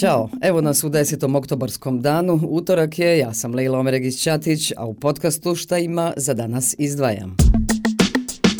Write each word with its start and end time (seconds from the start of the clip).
Ćao, 0.00 0.28
evo 0.42 0.60
nas 0.60 0.84
u 0.84 0.88
10. 0.88 1.36
oktobarskom 1.36 2.00
danu, 2.00 2.40
utorak 2.48 2.98
je, 2.98 3.18
ja 3.18 3.34
sam 3.34 3.54
Lejla 3.54 3.78
Omeregić-Ćatić, 3.78 4.72
a 4.76 4.86
u 4.86 4.94
podcastu 4.94 5.54
šta 5.54 5.78
ima 5.78 6.12
za 6.16 6.34
danas 6.34 6.74
izdvajam. 6.78 7.45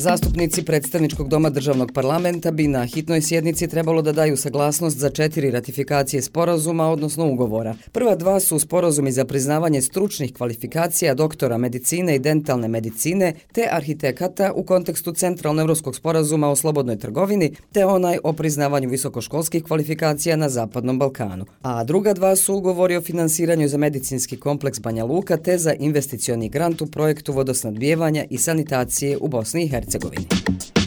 Zastupnici 0.00 0.62
predstavničkog 0.62 1.28
doma 1.28 1.50
državnog 1.50 1.92
parlamenta 1.92 2.50
bi 2.50 2.68
na 2.68 2.84
hitnoj 2.84 3.22
sjednici 3.22 3.68
trebalo 3.68 4.02
da 4.02 4.12
daju 4.12 4.36
saglasnost 4.36 4.98
za 4.98 5.10
četiri 5.10 5.50
ratifikacije 5.50 6.22
sporazuma, 6.22 6.90
odnosno 6.90 7.26
ugovora. 7.32 7.74
Prva 7.92 8.16
dva 8.16 8.40
su 8.40 8.58
sporazumi 8.58 9.12
za 9.12 9.24
priznavanje 9.24 9.82
stručnih 9.82 10.32
kvalifikacija 10.34 11.14
doktora 11.14 11.58
medicine 11.58 12.16
i 12.16 12.18
dentalne 12.18 12.68
medicine 12.68 13.34
te 13.52 13.68
arhitekata 13.70 14.52
u 14.52 14.62
kontekstu 14.62 15.12
Centralnoevropskog 15.12 15.96
sporazuma 15.96 16.50
o 16.50 16.56
slobodnoj 16.56 16.98
trgovini 16.98 17.52
te 17.72 17.84
onaj 17.86 18.18
o 18.24 18.32
priznavanju 18.32 18.88
visokoškolskih 18.88 19.64
kvalifikacija 19.64 20.36
na 20.36 20.48
Zapadnom 20.48 20.98
Balkanu. 20.98 21.44
A 21.62 21.84
druga 21.84 22.14
dva 22.14 22.36
su 22.36 22.54
ugovori 22.54 22.96
o 22.96 23.02
finansiranju 23.02 23.68
za 23.68 23.78
medicinski 23.78 24.36
kompleks 24.36 24.80
Banja 24.80 25.04
Luka 25.04 25.36
te 25.36 25.58
za 25.58 25.72
investicioni 25.72 26.48
grant 26.48 26.82
u 26.82 26.86
projektu 26.86 27.32
vodosnadbijevanja 27.32 28.24
i 28.30 28.38
sanitacije 28.38 29.18
u 29.20 29.28
Bosni 29.28 29.64
i 29.64 29.68
Hercegovini. 29.68 29.89
Hercegovini. 29.90 30.79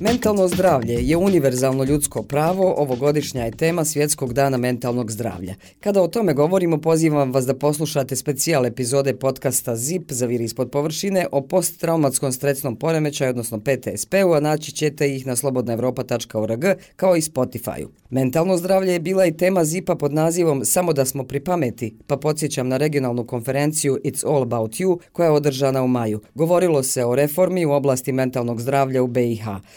Mentalno 0.00 0.48
zdravlje 0.48 0.94
je 0.94 1.16
univerzalno 1.16 1.84
ljudsko 1.84 2.22
pravo, 2.22 2.74
ovogodišnja 2.76 3.44
je 3.44 3.50
tema 3.50 3.84
Svjetskog 3.84 4.32
dana 4.32 4.56
mentalnog 4.56 5.10
zdravlja. 5.10 5.54
Kada 5.80 6.02
o 6.02 6.08
tome 6.08 6.34
govorimo, 6.34 6.80
pozivam 6.80 7.32
vas 7.32 7.46
da 7.46 7.54
poslušate 7.54 8.16
specijal 8.16 8.66
epizode 8.66 9.16
podcasta 9.16 9.76
ZIP 9.76 10.12
za 10.12 10.26
vir 10.26 10.40
ispod 10.40 10.70
površine 10.70 11.26
o 11.32 11.40
posttraumatskom 11.40 12.32
stresnom 12.32 12.76
poremećaju, 12.76 13.30
odnosno 13.30 13.60
PTSP-u, 13.60 14.32
a 14.32 14.40
naći 14.40 14.72
ćete 14.72 15.16
ih 15.16 15.26
na 15.26 15.36
slobodnaevropa.org 15.36 16.64
kao 16.96 17.16
i 17.16 17.20
Spotify-u. 17.20 17.88
Mentalno 18.10 18.56
zdravlje 18.56 18.92
je 18.92 19.00
bila 19.00 19.26
i 19.26 19.36
tema 19.36 19.64
ZIP-a 19.64 19.94
pod 19.94 20.12
nazivom 20.12 20.64
Samo 20.64 20.92
da 20.92 21.04
smo 21.04 21.24
pri 21.24 21.40
pameti, 21.40 21.94
pa 22.06 22.16
podsjećam 22.16 22.68
na 22.68 22.76
regionalnu 22.76 23.26
konferenciju 23.26 23.98
It's 24.04 24.26
All 24.26 24.42
About 24.42 24.72
You 24.72 24.98
koja 25.12 25.26
je 25.26 25.32
održana 25.32 25.82
u 25.82 25.88
maju. 25.88 26.20
Govorilo 26.34 26.82
se 26.82 27.04
o 27.04 27.14
reformi 27.14 27.66
u 27.66 27.72
oblasti 27.72 28.12
mentalnog 28.12 28.60
zdravlja 28.60 29.02
u 29.02 29.06
BiH. 29.06 29.46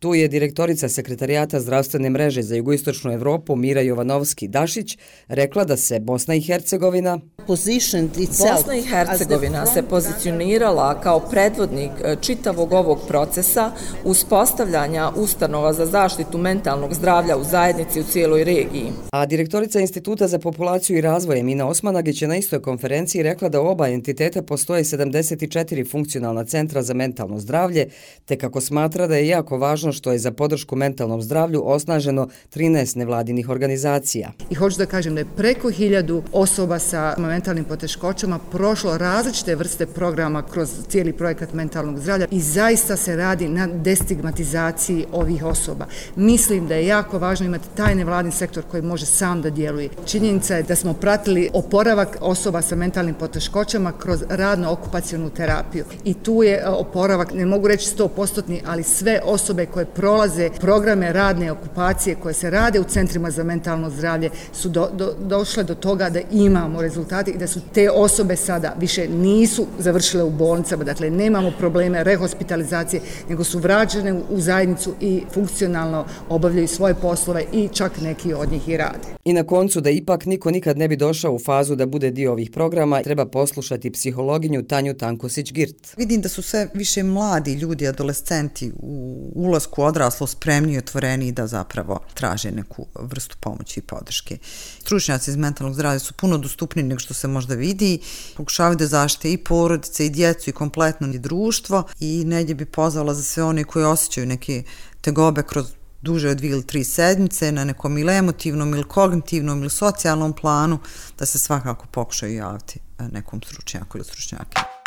Tu 0.00 0.14
je 0.14 0.28
direktorica 0.28 0.88
sekretarijata 0.88 1.60
zdravstvene 1.60 2.10
mreže 2.10 2.42
za 2.42 2.56
jugoistočnu 2.56 3.12
Evropu 3.12 3.56
Mira 3.56 3.80
Jovanovski-Dašić 3.80 4.98
rekla 5.28 5.64
da 5.64 5.76
se 5.76 6.00
Bosna 6.00 6.34
i 6.34 6.40
Hercegovina 6.40 7.20
Bosna 7.46 8.74
i 8.74 8.82
Hercegovina 8.82 9.66
se 9.66 9.82
pozicionirala 9.82 11.00
kao 11.00 11.20
predvodnik 11.20 11.90
e, 12.04 12.16
čitavog 12.20 12.72
ovog 12.72 12.98
procesa 13.08 13.72
uspostavljanja 14.04 15.10
ustanova 15.16 15.72
za 15.72 15.86
zaštitu 15.86 16.38
mentalnog 16.38 16.94
zdravlja 16.94 17.36
u 17.36 17.44
zajednici 17.44 18.00
u 18.00 18.04
cijeloj 18.04 18.44
regiji. 18.44 18.92
A 19.12 19.26
direktorica 19.26 19.80
Instituta 19.80 20.28
za 20.28 20.38
populaciju 20.38 20.98
i 20.98 21.00
razvoj 21.00 21.42
Mina 21.42 21.68
Osmanagić 21.68 22.22
je 22.22 22.28
na 22.28 22.36
istoj 22.36 22.62
konferenciji 22.62 23.22
rekla 23.22 23.48
da 23.48 23.60
oba 23.60 23.88
entiteta 23.88 24.42
postoje 24.42 24.84
74 24.84 25.90
funkcionalna 25.90 26.44
centra 26.44 26.82
za 26.82 26.94
mentalno 26.94 27.38
zdravlje, 27.38 27.88
te 28.24 28.36
kako 28.38 28.60
smatra 28.60 29.06
da 29.06 29.16
je 29.16 29.28
jako 29.28 29.58
važno 29.58 29.89
što 29.92 30.12
je 30.12 30.18
za 30.18 30.30
podršku 30.30 30.76
mentalnom 30.76 31.22
zdravlju 31.22 31.62
osnaženo 31.64 32.28
13 32.54 32.96
nevladinih 32.96 33.48
organizacija. 33.48 34.32
I 34.50 34.54
hoću 34.54 34.78
da 34.78 34.86
kažem 34.86 35.14
da 35.14 35.20
je 35.20 35.26
preko 35.36 35.70
hiljadu 35.70 36.22
osoba 36.32 36.78
sa 36.78 37.14
mentalnim 37.18 37.64
poteškoćama 37.64 38.38
prošlo 38.38 38.98
različite 38.98 39.54
vrste 39.54 39.86
programa 39.86 40.42
kroz 40.42 40.70
cijeli 40.88 41.12
projekat 41.12 41.52
mentalnog 41.52 41.98
zdravlja 41.98 42.26
i 42.30 42.40
zaista 42.40 42.96
se 42.96 43.16
radi 43.16 43.48
na 43.48 43.66
destigmatizaciji 43.66 45.06
ovih 45.12 45.44
osoba. 45.44 45.86
Mislim 46.16 46.66
da 46.66 46.74
je 46.74 46.86
jako 46.86 47.18
važno 47.18 47.46
imati 47.46 47.68
taj 47.76 47.94
nevladin 47.94 48.32
sektor 48.32 48.64
koji 48.70 48.82
može 48.82 49.06
sam 49.06 49.42
da 49.42 49.50
djeluje. 49.50 49.88
Činjenica 50.06 50.56
je 50.56 50.62
da 50.62 50.76
smo 50.76 50.94
pratili 50.94 51.50
oporavak 51.52 52.16
osoba 52.20 52.62
sa 52.62 52.76
mentalnim 52.76 53.14
poteškoćama 53.14 53.92
kroz 53.92 54.22
radno-okupacijonu 54.28 55.30
terapiju. 55.30 55.84
I 56.04 56.14
tu 56.14 56.42
je 56.42 56.68
oporavak, 56.68 57.34
ne 57.34 57.46
mogu 57.46 57.68
reći 57.68 57.96
100%, 57.96 58.60
ali 58.66 58.82
sve 58.82 59.20
osobe 59.24 59.66
koje 59.66 59.79
prolaze 59.84 60.50
programe 60.60 61.12
radne 61.12 61.52
okupacije 61.52 62.16
koje 62.16 62.34
se 62.34 62.50
rade 62.50 62.80
u 62.80 62.84
centrima 62.84 63.30
za 63.30 63.44
mentalno 63.44 63.90
zdravlje 63.90 64.30
su 64.52 64.68
do, 64.68 64.88
do, 64.92 65.14
došle 65.20 65.64
do 65.64 65.74
toga 65.74 66.10
da 66.10 66.20
imamo 66.32 66.82
rezultati 66.82 67.30
i 67.30 67.38
da 67.38 67.46
su 67.46 67.60
te 67.74 67.90
osobe 67.90 68.36
sada 68.36 68.74
više 68.78 69.08
nisu 69.08 69.66
završile 69.78 70.22
u 70.22 70.30
bolnicama, 70.30 70.84
dakle 70.84 71.10
nemamo 71.10 71.52
probleme 71.58 72.04
rehospitalizacije, 72.04 73.02
nego 73.28 73.44
su 73.44 73.58
vraćene 73.58 74.12
u 74.30 74.40
zajednicu 74.40 74.94
i 75.00 75.22
funkcionalno 75.32 76.04
obavljaju 76.28 76.68
svoje 76.68 76.94
poslove 76.94 77.44
i 77.52 77.68
čak 77.68 78.00
neki 78.00 78.34
od 78.34 78.52
njih 78.52 78.68
i 78.68 78.76
rade. 78.76 79.08
I 79.24 79.32
na 79.32 79.44
koncu 79.44 79.80
da 79.80 79.90
ipak 79.90 80.26
niko 80.26 80.50
nikad 80.50 80.78
ne 80.78 80.88
bi 80.88 80.96
došao 80.96 81.32
u 81.32 81.38
fazu 81.38 81.76
da 81.76 81.86
bude 81.86 82.10
dio 82.10 82.32
ovih 82.32 82.50
programa, 82.50 83.02
treba 83.02 83.26
poslušati 83.26 83.90
psihologinju 83.90 84.62
Tanju 84.62 84.94
Tankosić-Girt. 84.94 85.96
Vidim 85.96 86.20
da 86.20 86.28
su 86.28 86.42
sve 86.42 86.68
više 86.74 87.02
mladi 87.02 87.52
ljudi, 87.52 87.88
adolescenti 87.88 88.72
u 88.82 89.32
ulazku 89.34 89.69
odraslo 89.78 90.26
spremni 90.26 90.74
i 90.74 90.78
otvoreni 90.78 91.32
da 91.32 91.46
zapravo 91.46 92.00
traže 92.14 92.50
neku 92.50 92.86
vrstu 92.94 93.36
pomoći 93.40 93.80
i 93.80 93.82
podrške. 93.82 94.38
Stručnjaci 94.80 95.30
iz 95.30 95.36
mentalnog 95.36 95.74
zdravlja 95.74 95.98
su 95.98 96.14
puno 96.14 96.38
dostupni 96.38 96.82
nego 96.82 96.98
što 96.98 97.14
se 97.14 97.28
možda 97.28 97.54
vidi. 97.54 98.00
Pokušavaju 98.36 98.76
da 98.76 98.86
zaštite 98.86 99.32
i 99.32 99.38
porodice 99.38 100.06
i 100.06 100.10
djecu 100.10 100.50
i 100.50 100.52
kompletno 100.52 101.08
i 101.14 101.18
društvo 101.18 101.84
i 102.00 102.24
negdje 102.24 102.54
bi 102.54 102.64
pozvala 102.64 103.14
za 103.14 103.22
sve 103.22 103.44
one 103.44 103.64
koji 103.64 103.84
osjećaju 103.84 104.26
neke 104.26 104.62
tegobe 105.00 105.42
kroz 105.42 105.66
duže 106.02 106.28
od 106.28 106.36
dvije 106.36 106.52
ili 106.52 106.66
tri 106.66 106.84
sedmice 106.84 107.52
na 107.52 107.64
nekom 107.64 107.98
ili 107.98 108.16
emotivnom 108.16 108.74
ili 108.74 108.84
kognitivnom 108.84 109.60
ili 109.60 109.70
socijalnom 109.70 110.32
planu 110.32 110.78
da 111.18 111.26
se 111.26 111.38
svakako 111.38 111.86
pokušaju 111.86 112.34
javiti 112.34 112.78
e, 112.98 113.02
nekom 113.12 113.42
stručnjaku 113.42 113.98
ili 113.98 114.04
stručnjaku. 114.04 114.79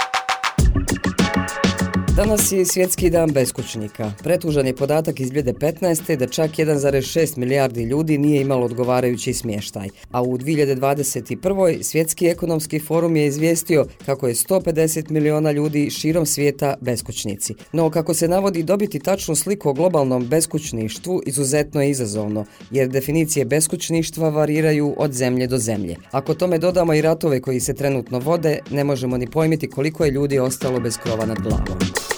Danas 2.16 2.51
je 2.51 2.66
svjetski 2.66 3.09
dan 3.09 3.31
beskućnika. 3.31 4.12
Pretužan 4.24 4.68
je 4.68 4.75
podatak 4.75 5.19
iz 5.19 5.31
2015. 5.31 6.16
da 6.16 6.28
čak 6.28 6.51
1,6 6.51 7.38
milijardi 7.38 7.84
ljudi 7.84 8.18
nije 8.18 8.41
imalo 8.41 8.66
odgovarajući 8.66 9.34
smještaj. 9.34 9.90
A 10.12 10.22
u 10.22 10.38
2021. 10.38 11.84
svjetski 11.84 12.28
ekonomski 12.28 12.79
forum 12.79 13.16
je 13.16 13.25
izvijestio 13.25 13.85
kako 14.06 14.28
je 14.28 14.34
150 14.34 15.12
miliona 15.12 15.51
ljudi 15.51 15.90
širom 15.90 16.25
svijeta 16.25 16.74
beskućnici. 16.81 17.56
No, 17.72 17.90
kako 17.90 18.13
se 18.13 18.28
navodi 18.28 18.63
dobiti 18.63 19.00
tačnu 19.00 19.35
sliku 19.35 19.69
o 19.69 19.74
globalnom 19.74 20.28
beskućništvu 20.28 21.22
izuzetno 21.25 21.81
je 21.81 21.90
izazovno, 21.90 22.45
jer 22.72 22.88
definicije 22.88 23.45
beskućništva 23.45 24.30
variraju 24.30 24.95
od 24.97 25.13
zemlje 25.13 25.47
do 25.47 25.57
zemlje. 25.57 25.95
Ako 26.12 26.34
tome 26.34 26.57
dodamo 26.57 26.94
i 26.94 27.01
ratove 27.01 27.41
koji 27.41 27.59
se 27.59 27.74
trenutno 27.74 28.19
vode, 28.19 28.59
ne 28.72 28.84
možemo 28.84 29.18
ni 29.18 29.28
pojmiti 29.28 29.69
koliko 29.69 30.06
je 30.06 30.12
ljudi 30.12 30.40
ostalo 30.40 30.80
bez 30.80 30.97
krova 30.97 31.25
nad 31.25 31.38
glavom. 31.40 32.12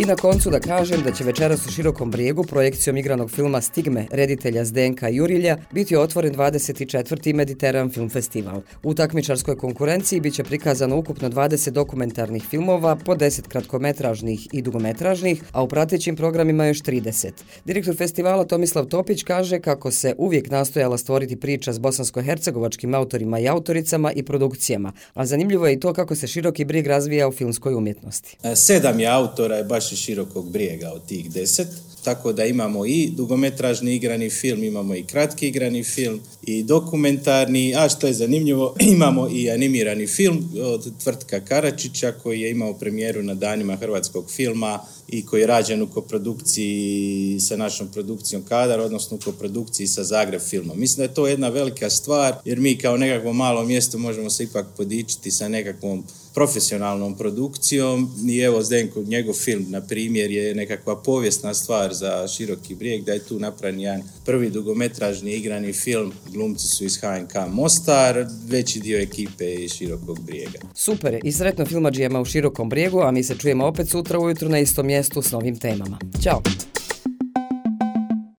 I 0.00 0.04
na 0.04 0.16
koncu 0.16 0.50
da 0.50 0.60
kažem 0.60 1.02
da 1.02 1.12
će 1.12 1.24
večeras 1.24 1.66
u 1.66 1.70
Širokom 1.70 2.10
brijegu 2.10 2.44
projekcijom 2.44 2.96
igranog 2.96 3.30
filma 3.30 3.60
Stigme 3.60 4.06
reditelja 4.10 4.64
Zdenka 4.64 5.08
Jurilja 5.08 5.56
biti 5.72 5.96
otvoren 5.96 6.34
24. 6.34 7.34
Mediteran 7.34 7.90
Film 7.90 8.10
Festival. 8.10 8.60
U 8.82 8.94
takmičarskoj 8.94 9.56
konkurenciji 9.56 10.20
biće 10.20 10.44
prikazano 10.44 10.96
ukupno 10.96 11.28
20 11.28 11.70
dokumentarnih 11.70 12.42
filmova 12.50 12.96
po 12.96 13.14
10 13.14 13.48
kratkometražnih 13.48 14.48
i 14.52 14.62
dugometražnih, 14.62 15.42
a 15.52 15.62
u 15.62 15.68
pratećim 15.68 16.16
programima 16.16 16.66
još 16.66 16.82
30. 16.82 17.30
Direktor 17.64 17.96
festivala 17.96 18.44
Tomislav 18.44 18.84
Topić 18.84 19.22
kaže 19.22 19.60
kako 19.60 19.90
se 19.90 20.14
uvijek 20.18 20.50
nastojala 20.50 20.98
stvoriti 20.98 21.36
priča 21.36 21.72
s 21.72 21.78
bosansko-hercegovačkim 21.78 22.96
autorima 22.96 23.38
i 23.38 23.48
autoricama 23.48 24.12
i 24.12 24.22
produkcijama, 24.22 24.92
a 25.14 25.26
zanimljivo 25.26 25.66
je 25.66 25.72
i 25.72 25.80
to 25.80 25.92
kako 25.94 26.14
se 26.14 26.26
Široki 26.26 26.64
brijeg 26.64 26.86
razvija 26.86 27.28
u 27.28 27.32
filmskoj 27.32 27.74
umjetnosti. 27.74 28.36
E, 28.42 28.56
sedam 28.56 29.00
je 29.00 29.06
autora, 29.06 29.56
je 29.56 29.64
baš 29.64 29.89
širokog 29.96 30.50
brijega 30.50 30.92
od 30.92 31.06
tih 31.06 31.30
deset 31.30 31.68
tako 32.04 32.32
da 32.32 32.44
imamo 32.44 32.86
i 32.86 33.10
dugometražni 33.16 33.94
igrani 33.94 34.30
film, 34.30 34.64
imamo 34.64 34.94
i 34.94 35.02
kratki 35.02 35.48
igrani 35.48 35.84
film 35.84 36.20
i 36.42 36.62
dokumentarni, 36.62 37.74
a 37.76 37.88
što 37.88 38.06
je 38.06 38.12
zanimljivo, 38.12 38.74
imamo 38.94 39.28
i 39.32 39.50
animirani 39.50 40.06
film 40.06 40.52
od 40.62 40.92
Tvrtka 41.02 41.40
Karačića 41.40 42.12
koji 42.12 42.40
je 42.40 42.50
imao 42.50 42.74
premijeru 42.74 43.22
na 43.22 43.34
danima 43.34 43.76
hrvatskog 43.76 44.30
filma 44.30 44.80
i 45.08 45.26
koji 45.26 45.40
je 45.40 45.46
rađen 45.46 45.82
u 45.82 45.90
koprodukciji 45.90 47.40
sa 47.40 47.56
našom 47.56 47.88
produkcijom 47.88 48.42
Kadar, 48.42 48.80
odnosno 48.80 49.16
u 49.16 49.20
koprodukciji 49.20 49.86
sa 49.86 50.04
Zagreb 50.04 50.40
filmom. 50.40 50.80
Mislim 50.80 50.96
da 50.96 51.02
je 51.02 51.14
to 51.14 51.26
jedna 51.26 51.48
velika 51.48 51.90
stvar, 51.90 52.34
jer 52.44 52.60
mi 52.60 52.78
kao 52.78 52.96
nekakvo 52.96 53.32
malo 53.32 53.64
mjesto 53.64 53.98
možemo 53.98 54.30
se 54.30 54.44
ipak 54.44 54.66
podičiti 54.76 55.30
sa 55.30 55.48
nekakvom 55.48 56.04
profesionalnom 56.34 57.16
produkcijom 57.16 58.10
i 58.28 58.38
evo 58.38 58.62
Zdenko, 58.62 59.02
njegov 59.02 59.34
film, 59.34 59.66
na 59.68 59.80
primjer, 59.80 60.30
je 60.30 60.54
nekakva 60.54 60.96
povijesna 60.96 61.54
stvar 61.54 61.94
za 61.94 62.28
široki 62.28 62.74
brijeg, 62.74 63.04
da 63.04 63.12
je 63.12 63.24
tu 63.24 63.38
napravljen 63.38 63.80
jedan 63.80 64.02
prvi 64.24 64.50
dugometražni 64.50 65.32
igrani 65.32 65.72
film. 65.72 66.12
Glumci 66.32 66.66
su 66.66 66.84
iz 66.84 66.96
HNK 67.00 67.34
Mostar, 67.48 68.26
veći 68.48 68.80
dio 68.80 69.00
ekipe 69.00 69.54
iz 69.54 69.72
širokog 69.72 70.20
brijega. 70.20 70.58
Super, 70.74 71.20
i 71.24 71.32
sretno 71.32 71.66
filmađijama 71.66 72.20
u 72.20 72.24
širokom 72.24 72.68
brijegu, 72.68 73.00
a 73.00 73.10
mi 73.10 73.22
se 73.22 73.34
čujemo 73.38 73.66
opet 73.66 73.88
sutra 73.88 74.18
ujutru 74.18 74.48
na 74.48 74.58
istom 74.58 74.86
mjestu 74.86 75.22
s 75.22 75.30
novim 75.30 75.58
temama. 75.58 75.98
Ćao! 76.22 76.42